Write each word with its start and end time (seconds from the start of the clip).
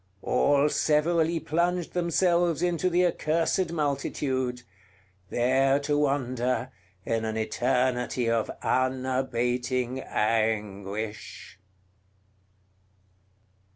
All 0.23 0.67
severally 0.67 1.39
plunged 1.39 1.93
themselves 1.93 2.63
into 2.63 2.89
the 2.89 3.05
accursed 3.05 3.71
multitude, 3.71 4.63
there 5.29 5.79
to 5.81 5.95
wander 5.95 6.71
in 7.05 7.23
an 7.23 7.37
eternity 7.37 8.27
of 8.27 8.49
unabating 8.63 9.99
anguish. 9.99 11.59